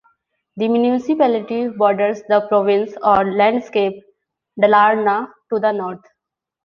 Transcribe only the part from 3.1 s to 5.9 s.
"landskap" Dalarna to the